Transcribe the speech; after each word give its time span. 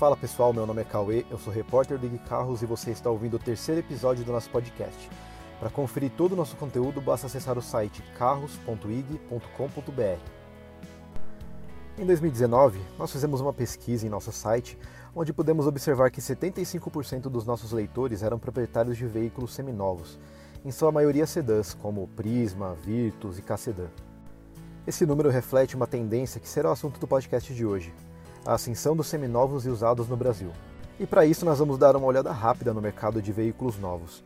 Fala 0.00 0.16
pessoal, 0.16 0.50
meu 0.50 0.64
nome 0.64 0.80
é 0.80 0.84
Cauê, 0.86 1.26
eu 1.30 1.36
sou 1.36 1.52
repórter 1.52 1.98
do 1.98 2.06
Ig 2.06 2.16
Carros 2.20 2.62
e 2.62 2.66
você 2.66 2.90
está 2.90 3.10
ouvindo 3.10 3.34
o 3.34 3.38
terceiro 3.38 3.82
episódio 3.82 4.24
do 4.24 4.32
nosso 4.32 4.48
podcast. 4.48 5.10
Para 5.58 5.68
conferir 5.68 6.10
todo 6.16 6.32
o 6.32 6.36
nosso 6.36 6.56
conteúdo, 6.56 7.02
basta 7.02 7.26
acessar 7.26 7.58
o 7.58 7.60
site 7.60 8.02
carros.ig.com.br. 8.16 8.70
Em 11.98 12.06
2019, 12.06 12.80
nós 12.98 13.12
fizemos 13.12 13.42
uma 13.42 13.52
pesquisa 13.52 14.06
em 14.06 14.08
nosso 14.08 14.32
site 14.32 14.78
onde 15.14 15.34
pudemos 15.34 15.66
observar 15.66 16.10
que 16.10 16.22
75% 16.22 17.28
dos 17.28 17.44
nossos 17.44 17.70
leitores 17.70 18.22
eram 18.22 18.38
proprietários 18.38 18.96
de 18.96 19.06
veículos 19.06 19.52
seminovos, 19.52 20.18
em 20.64 20.70
sua 20.70 20.90
maioria 20.90 21.26
sedãs, 21.26 21.74
como 21.74 22.08
Prisma, 22.16 22.74
Virtus 22.82 23.38
e 23.38 23.42
K-Sedan. 23.42 23.90
Esse 24.86 25.04
número 25.04 25.28
reflete 25.28 25.76
uma 25.76 25.86
tendência 25.86 26.40
que 26.40 26.48
será 26.48 26.70
o 26.70 26.72
assunto 26.72 26.98
do 26.98 27.06
podcast 27.06 27.52
de 27.52 27.66
hoje, 27.66 27.92
a 28.44 28.54
ascensão 28.54 28.96
dos 28.96 29.06
seminovos 29.06 29.66
e 29.66 29.68
usados 29.68 30.08
no 30.08 30.16
Brasil. 30.16 30.50
E 30.98 31.06
para 31.06 31.24
isso 31.24 31.44
nós 31.44 31.58
vamos 31.58 31.78
dar 31.78 31.96
uma 31.96 32.06
olhada 32.06 32.32
rápida 32.32 32.72
no 32.72 32.80
mercado 32.80 33.22
de 33.22 33.32
veículos 33.32 33.78
novos. 33.78 34.22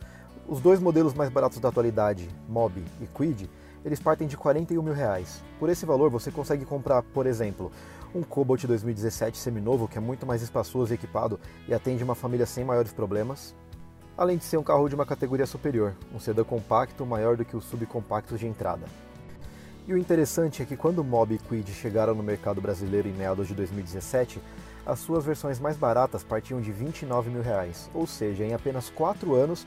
Os 0.47 0.59
dois 0.59 0.79
modelos 0.79 1.13
mais 1.13 1.29
baratos 1.29 1.59
da 1.59 1.69
atualidade, 1.69 2.29
Mobi 2.47 2.83
e 3.01 3.07
Quid, 3.07 3.49
eles 3.83 3.99
partem 3.99 4.27
de 4.27 4.35
41 4.35 4.81
mil 4.81 4.93
reais. 4.93 5.43
Por 5.59 5.69
esse 5.69 5.85
valor 5.85 6.09
você 6.09 6.31
consegue 6.31 6.65
comprar, 6.65 7.01
por 7.01 7.25
exemplo, 7.25 7.71
um 8.13 8.23
Cobalt 8.23 8.63
2017 8.65 9.37
seminovo 9.37 9.87
que 9.87 9.97
é 9.97 10.01
muito 10.01 10.25
mais 10.25 10.41
espaçoso 10.41 10.93
e 10.93 10.95
equipado 10.95 11.39
e 11.67 11.73
atende 11.73 12.03
uma 12.03 12.15
família 12.15 12.45
sem 12.45 12.63
maiores 12.63 12.93
problemas, 12.93 13.53
além 14.17 14.37
de 14.37 14.43
ser 14.43 14.57
um 14.57 14.63
carro 14.63 14.87
de 14.87 14.95
uma 14.95 15.05
categoria 15.05 15.45
superior, 15.45 15.93
um 16.13 16.19
sedã 16.19 16.43
compacto 16.43 17.05
maior 17.05 17.35
do 17.35 17.45
que 17.45 17.55
os 17.55 17.65
subcompactos 17.65 18.39
de 18.39 18.47
entrada. 18.47 18.85
E 19.87 19.93
o 19.93 19.97
interessante 19.99 20.63
é 20.63 20.65
que 20.65 20.75
quando 20.75 21.03
Mob 21.03 21.35
e 21.35 21.37
Quid 21.37 21.71
chegaram 21.71 22.15
no 22.15 22.23
mercado 22.23 22.59
brasileiro 22.59 23.07
em 23.07 23.13
meados 23.13 23.47
de 23.47 23.53
2017, 23.53 24.41
as 24.83 24.97
suas 24.97 25.23
versões 25.23 25.59
mais 25.59 25.77
baratas 25.77 26.23
partiam 26.23 26.59
de 26.59 26.71
29 26.71 27.29
mil 27.29 27.43
reais, 27.43 27.87
ou 27.93 28.07
seja, 28.07 28.43
em 28.43 28.55
apenas 28.55 28.89
4 28.89 29.35
anos 29.35 29.65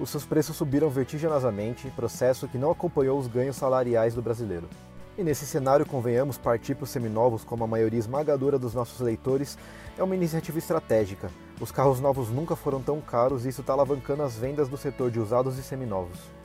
os 0.00 0.10
seus 0.10 0.24
preços 0.24 0.56
subiram 0.56 0.90
vertiginosamente, 0.90 1.88
processo 1.90 2.48
que 2.48 2.58
não 2.58 2.72
acompanhou 2.72 3.16
os 3.16 3.28
ganhos 3.28 3.54
salariais 3.54 4.12
do 4.12 4.22
brasileiro. 4.22 4.68
E 5.16 5.22
nesse 5.22 5.46
cenário, 5.46 5.86
convenhamos, 5.86 6.38
partir 6.38 6.74
para 6.74 6.84
os 6.84 6.90
seminovos, 6.90 7.44
como 7.44 7.62
a 7.62 7.66
maioria 7.66 7.98
esmagadora 7.98 8.58
dos 8.58 8.74
nossos 8.74 8.98
leitores, 8.98 9.56
é 9.96 10.02
uma 10.02 10.16
iniciativa 10.16 10.58
estratégica. 10.58 11.30
Os 11.60 11.70
carros 11.70 12.00
novos 12.00 12.28
nunca 12.30 12.56
foram 12.56 12.80
tão 12.80 13.00
caros 13.00 13.44
e 13.44 13.50
isso 13.50 13.60
está 13.60 13.74
alavancando 13.74 14.22
as 14.22 14.34
vendas 14.36 14.68
do 14.68 14.76
setor 14.76 15.10
de 15.10 15.20
usados 15.20 15.58
e 15.58 15.62
seminovos. 15.62 16.39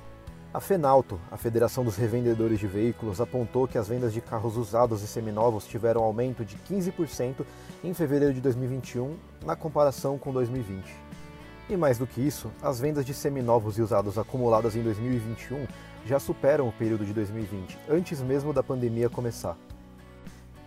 A 0.55 0.61
Fenalto, 0.61 1.19
a 1.29 1.35
Federação 1.35 1.83
dos 1.83 1.97
Revendedores 1.97 2.57
de 2.57 2.65
Veículos, 2.65 3.19
apontou 3.19 3.67
que 3.67 3.77
as 3.77 3.89
vendas 3.89 4.13
de 4.13 4.21
carros 4.21 4.55
usados 4.55 5.03
e 5.03 5.07
seminovos 5.07 5.67
tiveram 5.67 6.01
aumento 6.01 6.45
de 6.45 6.55
15% 6.55 7.45
em 7.83 7.93
fevereiro 7.93 8.33
de 8.33 8.39
2021 8.39 9.17
na 9.45 9.53
comparação 9.57 10.17
com 10.17 10.31
2020. 10.31 10.95
E 11.69 11.75
mais 11.75 11.97
do 11.97 12.07
que 12.07 12.21
isso, 12.21 12.49
as 12.63 12.79
vendas 12.79 13.05
de 13.05 13.13
seminovos 13.13 13.77
e 13.77 13.81
usados 13.81 14.17
acumuladas 14.17 14.77
em 14.77 14.81
2021 14.81 15.67
já 16.05 16.19
superam 16.19 16.69
o 16.69 16.71
período 16.71 17.05
de 17.05 17.11
2020, 17.11 17.77
antes 17.89 18.21
mesmo 18.21 18.53
da 18.53 18.63
pandemia 18.63 19.09
começar. 19.09 19.57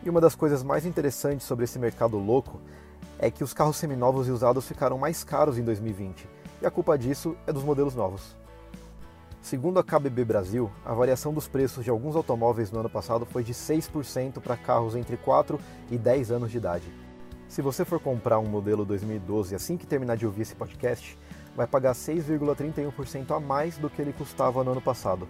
E 0.05 0.11
uma 0.11 0.21
das 0.21 0.35
coisas 0.35 0.63
mais 0.63 0.85
interessantes 0.85 1.47
sobre 1.47 1.65
esse 1.65 1.79
mercado 1.79 2.19
louco 2.19 2.61
é 3.19 3.31
que 3.31 3.43
os 3.43 3.55
carros 3.55 3.79
seminovos 3.79 4.29
e 4.29 4.33
usados 4.33 4.69
ficaram 4.69 4.99
mais 4.99 5.25
caros 5.25 5.57
em 5.57 5.65
2020, 5.65 6.29
e 6.61 6.67
a 6.67 6.71
culpa 6.71 6.99
disso 6.99 7.35
é 7.47 7.53
dos 7.55 7.65
modelos 7.65 7.95
novos. 7.95 8.37
Segundo 9.49 9.81
a 9.81 9.83
KBB 9.83 10.27
Brasil, 10.27 10.71
a 10.85 10.93
variação 10.93 11.33
dos 11.33 11.49
preços 11.49 11.83
de 11.83 11.89
alguns 11.89 12.15
automóveis 12.15 12.71
no 12.71 12.81
ano 12.81 12.91
passado 12.91 13.25
foi 13.25 13.43
de 13.43 13.55
6% 13.55 14.43
para 14.43 14.59
carros 14.59 14.95
entre 14.95 15.17
4 15.17 15.59
e 15.91 15.97
10 15.97 16.33
anos 16.33 16.51
de 16.51 16.59
idade. 16.59 16.85
Se 17.49 17.63
você 17.63 17.83
for 17.83 17.99
comprar 17.99 18.39
um 18.41 18.45
modelo 18.45 18.85
2012 18.85 19.55
assim 19.55 19.79
que 19.79 19.87
terminar 19.87 20.19
de 20.19 20.27
ouvir 20.27 20.43
esse 20.43 20.55
podcast, 20.55 21.19
vai 21.57 21.67
pagar 21.67 21.95
6,31% 21.95 23.35
a 23.35 23.41
mais 23.41 23.79
do 23.79 23.89
que 23.89 24.03
ele 24.03 24.13
custava 24.13 24.63
no 24.63 24.73
ano 24.73 24.83
passado. 24.83 25.27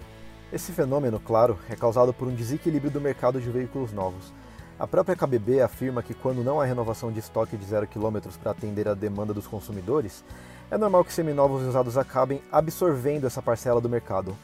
Esse 0.52 0.72
fenômeno, 0.72 1.20
claro, 1.20 1.56
é 1.70 1.76
causado 1.76 2.12
por 2.12 2.26
um 2.26 2.34
desequilíbrio 2.34 2.90
do 2.90 3.00
mercado 3.00 3.40
de 3.40 3.48
veículos 3.48 3.92
novos. 3.92 4.34
A 4.78 4.86
própria 4.86 5.16
KBB 5.16 5.60
afirma 5.60 6.04
que 6.04 6.14
quando 6.14 6.44
não 6.44 6.60
há 6.60 6.64
renovação 6.64 7.10
de 7.10 7.18
estoque 7.18 7.56
de 7.56 7.64
zero 7.64 7.84
quilômetros 7.84 8.36
para 8.36 8.52
atender 8.52 8.86
a 8.86 8.94
demanda 8.94 9.34
dos 9.34 9.44
consumidores, 9.44 10.22
é 10.70 10.78
normal 10.78 11.04
que 11.04 11.12
seminovos 11.12 11.62
usados 11.62 11.98
acabem 11.98 12.40
absorvendo 12.52 13.26
essa 13.26 13.42
parcela 13.42 13.80
do 13.80 13.88
mercado. 13.88 14.36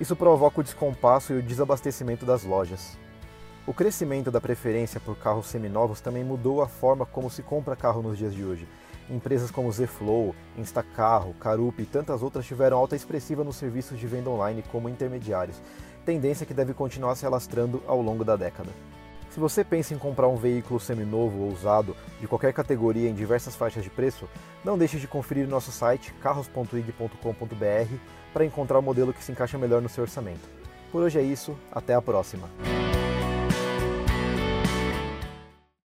Isso 0.00 0.16
provoca 0.16 0.60
o 0.60 0.64
descompasso 0.64 1.32
e 1.32 1.38
o 1.38 1.42
desabastecimento 1.42 2.26
das 2.26 2.42
lojas. 2.42 2.98
O 3.64 3.72
crescimento 3.72 4.28
da 4.28 4.40
preferência 4.40 4.98
por 4.98 5.16
carros 5.16 5.46
seminovos 5.46 6.00
também 6.00 6.24
mudou 6.24 6.62
a 6.62 6.66
forma 6.66 7.06
como 7.06 7.30
se 7.30 7.40
compra 7.40 7.76
carro 7.76 8.02
nos 8.02 8.18
dias 8.18 8.34
de 8.34 8.44
hoje. 8.44 8.66
Empresas 9.08 9.52
como 9.52 9.70
Zflow, 9.70 10.34
Instacarro, 10.58 11.32
Carup 11.34 11.78
e 11.80 11.86
tantas 11.86 12.24
outras 12.24 12.44
tiveram 12.44 12.76
alta 12.76 12.96
expressiva 12.96 13.44
nos 13.44 13.54
serviços 13.54 14.00
de 14.00 14.06
venda 14.08 14.30
online 14.30 14.64
como 14.72 14.88
intermediários, 14.88 15.62
tendência 16.04 16.44
que 16.44 16.54
deve 16.54 16.74
continuar 16.74 17.14
se 17.14 17.24
alastrando 17.24 17.80
ao 17.86 18.02
longo 18.02 18.24
da 18.24 18.34
década. 18.34 18.70
Se 19.30 19.38
você 19.38 19.62
pensa 19.62 19.94
em 19.94 19.98
comprar 19.98 20.28
um 20.28 20.36
veículo 20.36 20.80
seminovo 20.80 21.44
ou 21.44 21.52
usado 21.52 21.96
de 22.20 22.26
qualquer 22.26 22.52
categoria 22.52 23.08
em 23.08 23.14
diversas 23.14 23.54
faixas 23.54 23.84
de 23.84 23.90
preço, 23.90 24.28
não 24.64 24.76
deixe 24.76 24.98
de 24.98 25.06
conferir 25.06 25.46
nosso 25.46 25.70
site 25.70 26.12
carros.ig.com.br 26.14 27.94
para 28.32 28.44
encontrar 28.44 28.80
o 28.80 28.82
modelo 28.82 29.12
que 29.12 29.22
se 29.22 29.30
encaixa 29.30 29.56
melhor 29.56 29.80
no 29.80 29.88
seu 29.88 30.02
orçamento. 30.02 30.48
Por 30.90 31.02
hoje 31.02 31.18
é 31.18 31.22
isso, 31.22 31.56
até 31.70 31.94
a 31.94 32.02
próxima! 32.02 32.48